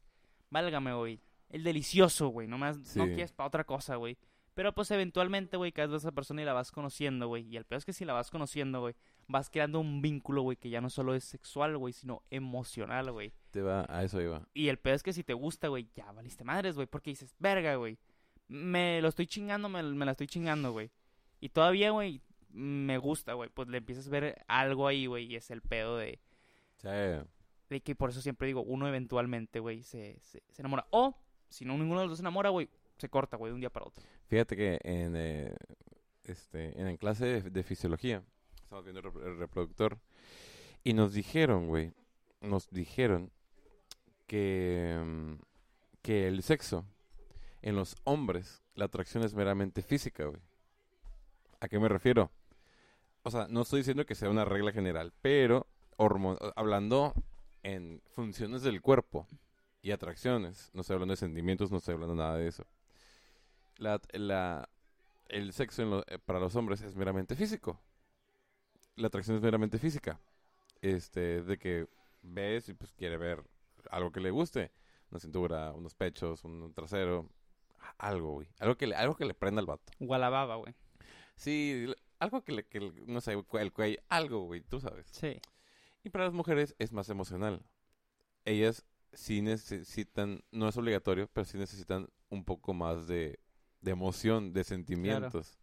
[0.51, 1.21] Válgame, güey.
[1.49, 2.47] El delicioso, güey.
[2.49, 3.11] Nomás no Sí.
[3.13, 4.17] quieres para otra cosa, güey.
[4.55, 7.47] Pero pues eventualmente, güey, caes de esa persona y la vas conociendo, güey.
[7.47, 8.95] Y el peor es que si la vas conociendo, güey,
[9.29, 13.33] vas creando un vínculo, güey, que ya no solo es sexual, güey, sino emocional, güey.
[13.51, 14.47] Te va, a eso iba.
[14.55, 17.35] Y el peor es que si te gusta, güey, ya valiste madres, güey, porque dices,
[17.39, 17.99] verga, güey.
[18.49, 20.91] Me lo estoy chingando, me, me la estoy chingando, güey.
[21.41, 23.49] Y todavía, güey, me gusta, güey.
[23.51, 26.21] Pues le empiezas a ver algo ahí, güey, y es el pedo de,
[26.79, 26.89] Sí.
[27.69, 30.87] de que por eso siempre digo, uno eventualmente, güey, se, se, se enamora.
[30.91, 31.17] O,
[31.49, 33.71] si no ninguno de los dos se enamora, güey, se corta, güey, de un día
[33.71, 34.05] para otro.
[34.29, 35.55] Fíjate que en, eh,
[36.25, 38.23] este, en la clase de, de fisiología,
[38.63, 39.99] estamos viendo el reproductor,
[40.85, 41.93] y nos dijeron, güey,
[42.41, 43.31] nos dijeron
[44.31, 45.35] que, mm,
[46.03, 46.87] que el sexo
[47.63, 50.31] en los hombres, la atracción es meramente física.
[51.61, 52.31] ¿A qué me refiero?
[53.25, 55.67] O sea, no estoy diciendo que sea una regla general, pero
[56.57, 57.15] hablando
[57.63, 59.29] en funciones del cuerpo
[59.83, 62.67] y atracciones, no estoy hablando de sentimientos, no estoy hablando nada de eso
[63.79, 64.69] la, la-
[65.29, 67.81] el sexo eh, para los hombres es meramente físico.
[68.97, 70.21] La atracción es meramente física.
[70.83, 71.89] Este, de que
[72.23, 73.45] ves y pues quiere ver
[73.91, 74.73] algo que le guste.
[75.11, 77.29] Una cintura, unos pechos, un trasero.
[77.99, 78.49] Algo, güey.
[78.61, 79.93] Algo que le, algo que le prenda al vato.
[80.01, 80.75] O a la baba, güey.
[81.37, 81.87] Sí,
[82.19, 85.07] algo que le, que le- no sé, el cuello, algo, güey, tú sabes.
[85.11, 85.41] Sí.
[86.05, 87.63] Y para las mujeres es más emocional.
[88.45, 93.41] Ellas sí necesitan, no es obligatorio, pero sí necesitan un poco más de,
[93.81, 95.59] de emoción, de sentimientos.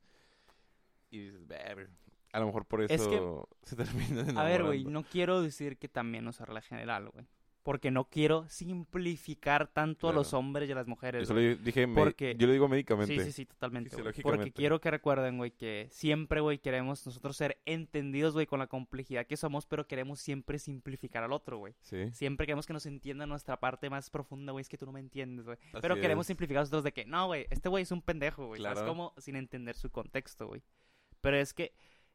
[1.10, 1.90] Y dices, ver,
[2.34, 5.78] a lo mejor por eso Es que- se termina A ver, güey, no quiero decir
[5.78, 7.26] que también no sea regla general, güey.
[7.68, 11.24] Porque no quiero simplificar tanto a los hombres y a las mujeres.
[11.24, 13.14] Eso lo dije, porque- yo lo digo médicamente.
[13.20, 13.92] Sí, sí, sí, totalmente.
[14.24, 18.68] Porque quiero que recuerden, güey, que siempre, güey, queremos nosotros ser entendidos, güey, con la
[18.68, 21.74] complejidad que somos, pero queremos siempre simplificar al otro, güey.
[21.82, 22.10] Sí.
[22.14, 25.02] Siempre queremos que nos entienda nuestra parte más profunda, güey, es que tú no me
[25.02, 25.58] entiendes, güey.
[25.82, 26.28] Pero queremos es.
[26.28, 28.62] simplificar nosotros de que, no, güey, este güey es un pendejo, güey.
[28.62, 28.88] ¿Sabes Claro.
[28.94, 29.14] cómo?
[29.18, 30.62] Sin entender su contexto, güey.
[31.20, 31.74] Pero es que,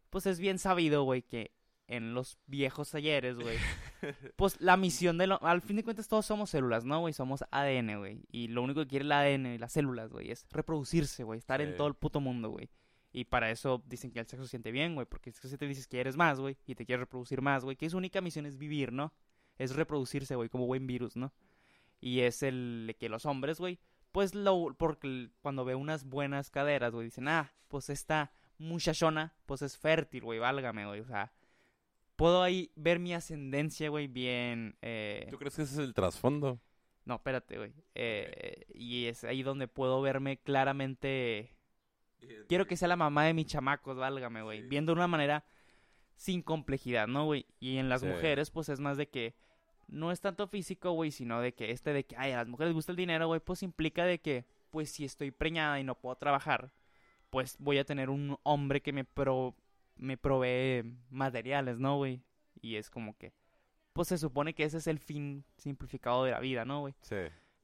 [0.09, 1.53] pues es bien sabido, güey, que
[1.97, 3.57] en los viejos talleres, güey,
[4.37, 5.43] pues la misión de lo...
[5.43, 7.13] Al fin de cuentas todos somos células, ¿no, güey?
[7.13, 8.23] Somos ADN, güey.
[8.31, 11.39] Y lo único que quiere el ADN y las células, güey, es reproducirse, güey.
[11.39, 12.71] Estar en todo el puto mundo, güey.
[13.13, 15.07] Y para eso dicen que el sexo se siente bien, güey.
[15.07, 17.63] Porque es que si te dices que eres más, güey, y te quieres reproducir más,
[17.65, 19.13] güey, que su única misión es vivir, ¿no?
[19.59, 21.33] Es reproducirse, güey, como buen virus, ¿no?
[22.01, 23.79] Y es el que los hombres, güey,
[24.13, 29.35] pues lo, porque el- cuando ve unas buenas caderas, güey, dicen, ah, pues esta muchachona,
[29.47, 31.33] pues es fértil, güey, válgame, güey, o sea,
[32.23, 36.61] puedo ahí ver mi ascendencia, güey, bien, eh, ¿Tú crees que ese es el trasfondo?
[37.05, 41.57] no, espérate, güey, eh, y es ahí donde puedo verme claramente,
[42.47, 44.69] quiero que sea la mamá de mis chamacos, válgame, güey, Sí.
[44.69, 45.45] viendo de una manera
[46.15, 47.45] sin complejidad, ¿no, güey?
[47.59, 48.07] Y en las Sí.
[48.07, 49.35] mujeres, pues es más de que
[49.89, 52.69] no es tanto físico, güey, sino de que este de que, ay, a las mujeres
[52.69, 55.99] les gusta el dinero, güey, pues implica de que, pues si estoy preñada y no
[55.99, 56.73] puedo trabajar,
[57.31, 59.57] pues voy a tener un hombre que me, pro,
[59.97, 62.23] me provee materiales, ¿no, güey?
[62.61, 63.33] Y es como que,
[63.93, 66.95] pues se supone que ese es el fin simplificado de la vida, ¿no, güey?
[67.01, 67.17] Sí.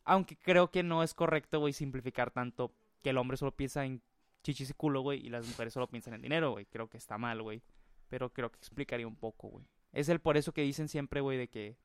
[0.05, 4.03] Aunque creo que no es correcto, güey, simplificar tanto que el hombre solo piensa en
[4.43, 6.67] chichis y culo, güey, y las mujeres solo piensan en dinero, güey.
[6.67, 7.63] Creo que está mal, güey.
[8.09, 9.67] Pero creo que explicaría un poco, güey.
[9.93, 11.77] Es el por eso que dicen siempre, güey, de que...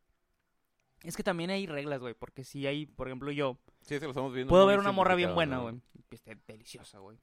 [1.04, 4.12] Es que también hay reglas, güey, porque si hay, por ejemplo, yo Sí, eso lo
[4.12, 4.50] estamos viendo.
[4.50, 5.76] puedo ver una morra bien buena, güey.
[5.94, 7.18] y Esté deliciosa, güey.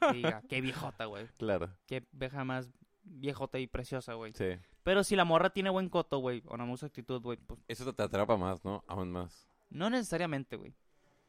[0.00, 1.24] Que diga, qué viejota, güey.
[1.24, 1.30] ¿no?
[1.36, 1.70] Claro.
[1.86, 2.70] Qué veja más
[3.02, 4.32] viejota y preciosa, güey.
[4.34, 4.56] Sí.
[4.84, 7.92] Pero si la morra tiene buen coto, güey, o una mucha actitud, güey, pues Eso
[7.92, 8.84] te atrapa más, ¿no?
[8.86, 9.48] Aún más.
[9.68, 10.74] No necesariamente, güey.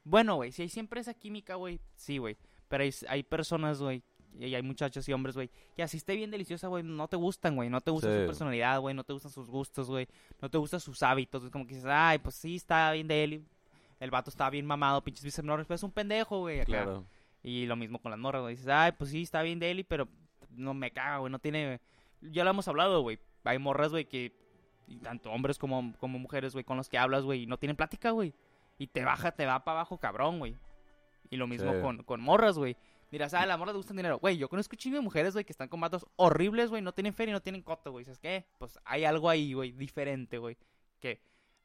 [0.03, 2.37] Bueno, güey, si hay siempre esa química, güey, sí, güey.
[2.67, 4.03] Pero hay, hay personas, güey,
[4.39, 7.55] y hay muchachos y hombres, güey, que así esté bien deliciosa, güey, no te gustan,
[7.55, 8.19] güey, no te gusta Sí.
[8.21, 10.07] su personalidad, güey, no te gustan sus gustos, güey,
[10.41, 13.23] no te gustan sus hábitos, es como que dices, ay, pues sí, está bien de
[13.23, 13.45] él,
[13.99, 16.63] el vato está bien mamado, pinches bíceps enormes, pero es un pendejo, güey.
[16.65, 17.05] Claro.
[17.43, 19.85] Y lo mismo con las morras, güey, dices, ay, pues sí, está bien de él,
[19.85, 20.07] pero
[20.51, 21.79] no me caga, güey, no tiene,
[22.21, 24.33] ya lo hemos hablado, güey, hay morras, güey, que,
[24.87, 27.75] y tanto hombres como, como mujeres, güey, con los que hablas, güey, y no tienen
[27.75, 28.33] plática, güey,
[28.77, 30.55] y te baja, te va para abajo, cabrón, güey.
[31.29, 31.81] Y lo mismo Sí.
[31.81, 32.77] con, con morras, güey.
[33.11, 34.19] Dirás, ah, a las morras le gustan dinero.
[34.19, 36.93] Güey, yo conozco un chingo de mujeres, güey, que están con vatos horribles, güey, no
[36.93, 38.03] tienen fe y no tienen coto, güey.
[38.05, 38.45] ¿Sabes qué?
[38.57, 40.57] Pues hay algo ahí, güey, diferente, güey.
[40.99, 41.21] Que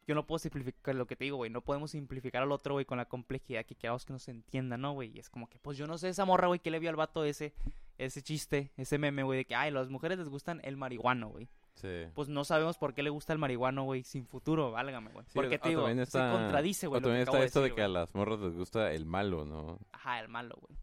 [0.07, 1.51] yo no puedo simplificar lo que te digo, güey.
[1.51, 4.93] No podemos simplificar al otro, güey, con la complejidad que queramos que nos entienda, ¿no,
[4.93, 5.11] güey?
[5.15, 6.97] Y es como que, pues yo no sé esa morra, güey, que le vio al
[6.97, 7.53] vato ese,
[7.99, 11.49] ese chiste, ese meme, güey, de que, ay, las mujeres les gustan el marihuano, güey.
[11.75, 12.05] Sí.
[12.15, 15.25] Pues no sabemos por qué le gusta el marihuano, güey, sin futuro, válgame, güey.
[15.27, 17.01] Sí, Porque te digo, está- se contradice, güey.
[17.01, 19.79] También está de esto de decir, que a las morras les gusta el malo, ¿no?
[19.93, 20.79] Ajá, el malo, güey.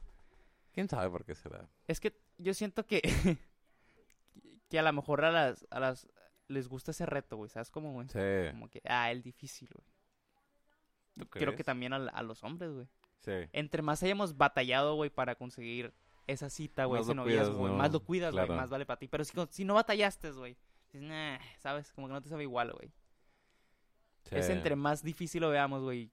[0.79, 1.67] ¿Quién sabe por qué será?
[1.87, 3.01] Es que yo siento que.
[4.69, 6.07] que a lo mejor a las, a las.
[6.47, 7.49] les gusta ese reto, güey.
[7.49, 8.07] ¿Sabes cómo, güey?
[8.07, 8.51] Sí.
[8.51, 9.85] Como que, ah, el difícil, güey.
[11.17, 12.87] ¿Tú Creo que también a, a los hombres, güey.
[13.17, 13.49] Sí.
[13.51, 15.93] Entre más hayamos batallado, güey, para conseguir
[16.27, 17.73] esa cita, güey, ese noviazgo, güey.
[17.73, 17.77] ¿no?
[17.77, 18.45] Más lo cuidas, güey.
[18.45, 18.61] Claro.
[18.61, 19.09] Más vale para ti.
[19.09, 20.55] Pero si, si no batallaste, güey.
[20.93, 21.91] Nah, ¿sabes?
[21.91, 22.89] Como que no te sabe igual, güey.
[24.31, 24.53] Es Sí.
[24.53, 26.09] entre más difícil lo veamos, güey.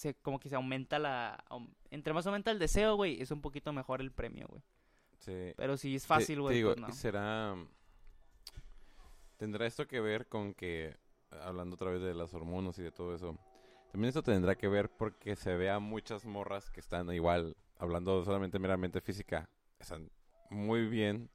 [0.00, 1.44] Se, como que se aumenta la.
[1.90, 4.62] entre más aumenta el deseo, güey, es un poquito mejor el premio, güey.
[5.18, 5.52] Sí.
[5.58, 6.90] Pero si es fácil, güey, pues no.
[6.90, 7.54] será...
[9.36, 10.96] ¿Tendrá esto que ver con que,
[11.42, 13.38] hablando otra vez de las hormonas y de todo eso,
[13.92, 18.24] también esto tendrá que ver porque se ve a muchas morras que están igual, hablando
[18.24, 20.10] solamente meramente física, están
[20.48, 21.28] muy bien,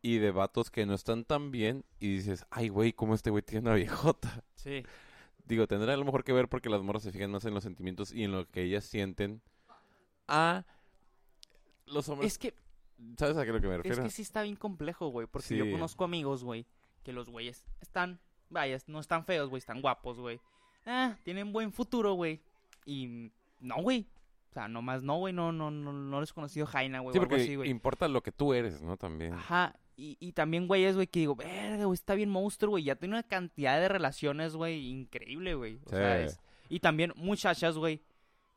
[0.00, 3.44] y de vatos que no están tan bien, y dices, ay, güey, ¿cómo este güey
[3.44, 4.42] tiene una viejota?
[4.56, 4.82] Sí.
[5.44, 7.64] Digo, tendrá a lo mejor que ver porque las morras se fijan más en los
[7.64, 9.42] sentimientos y en lo que ellas sienten
[10.28, 10.64] a
[11.86, 12.32] los hombres.
[12.32, 12.54] Es que,
[13.18, 14.04] ¿Sabes a qué es lo que me es refiero?
[14.04, 15.26] que sí está bien complejo, güey.
[15.26, 16.66] Porque yo conozco amigos, güey,
[17.02, 20.40] que los güeyes están, vaya, no están feos, güey, están guapos, güey.
[20.86, 22.40] Ah, tienen buen futuro, güey.
[22.84, 24.08] Y no, güey.
[24.50, 27.18] O sea, nomás no, güey, no, no, no, no les he conocido Jaina, güey, Sí,
[27.18, 28.96] porque así, importa lo que tú eres, ¿no?
[28.98, 29.32] También.
[29.32, 32.84] Ajá, y, y también, güey, es, güey, que digo, verga, güey, está bien monstruo, güey.
[32.84, 35.78] Ya tiene una cantidad de relaciones, güey, increíble, güey.
[35.86, 36.40] O sea, es...
[36.68, 38.00] Y también muchachas, güey,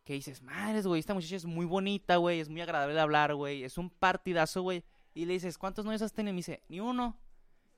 [0.05, 3.35] que dices, madres, güey, esta muchacha es muy bonita, güey, es muy agradable de hablar,
[3.35, 4.83] güey, es un partidazo, güey.
[5.13, 6.31] Y le dices, ¿cuántos novios has tenido?
[6.31, 7.17] Y me dice, ni uno.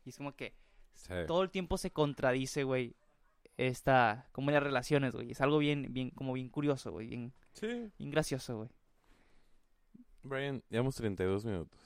[0.06, 0.54] Y es como que
[0.94, 1.14] Sí.
[1.28, 2.96] todo el tiempo se contradice, güey,
[3.58, 5.32] esta, como las relaciones, güey.
[5.32, 7.92] Es algo bien, bien, como bien curioso, güey, bien, Sí.
[7.98, 8.70] bien gracioso, güey.
[10.24, 11.80] Brian, llevamos 32 minutos.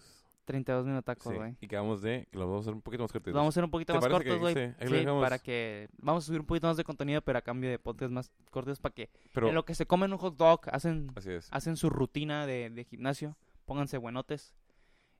[0.46, 1.38] 32 minutacos, Sí.
[1.38, 1.56] güey.
[1.62, 3.34] Y quedamos de que lo vamos a hacer un poquito más cortitos.
[3.34, 4.54] Vamos a ser un poquito ¿Te más cortos, güey.
[4.54, 4.74] sí?
[4.88, 5.24] Sí, dejamos.
[5.24, 5.88] para que...
[6.00, 8.80] Vamos a subir un poquito más de contenido, pero a cambio de podcast más cortos
[8.80, 9.10] para que...
[9.34, 11.48] Pero, En lo que se comen un hot dog, hacen, así es.
[11.52, 14.54] hacen su rutina de, de gimnasio, pónganse buenotes.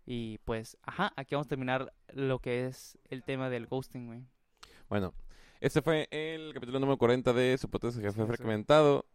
[0.06, 4.26] Y pues, ajá, aquí vamos a terminar lo que es el tema del ghosting, güey.
[4.90, 5.14] Bueno,
[5.60, 8.36] este fue el capítulo número 40 de su podcast que fue Sí, sí.
[8.38, 9.06] fragmentado.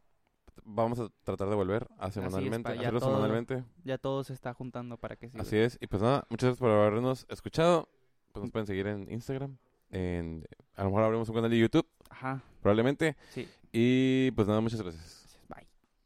[0.65, 3.65] Vamos a tratar de volver a es, semanalmente, pa, ya hacerlo todo- semanalmente.
[3.85, 5.39] Ya todo se está juntando para que sí.
[5.39, 5.79] Así es.
[5.81, 7.89] Y pues nada, muchas gracias por habernos escuchado.
[8.33, 9.57] Pues nos pueden seguir en Instagram.
[9.91, 13.17] En, a lo mejor abrimos un canal de YouTube, Ajá, probablemente.
[13.31, 13.49] sí.
[13.73, 15.26] Y pues nada, muchas gracias.